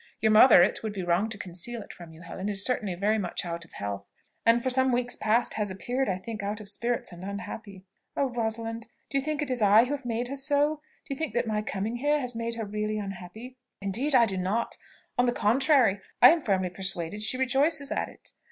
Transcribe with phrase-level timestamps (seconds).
[0.19, 3.19] Your mother, it would be wrong to conceal it from you, Helen, is certainly very
[3.19, 4.07] much out of health,
[4.47, 7.85] and for some weeks past has appeared, I think, out of spirits and unhappy."
[8.17, 8.87] "Oh, Rosalind!
[9.11, 10.77] Do you think it is I who have made her so?
[11.05, 14.37] Do you think that my coming here has made her really unhappy?" "Indeed I do
[14.37, 14.75] not:
[15.19, 18.31] on the contrary, I am firmly persuaded she rejoices at it.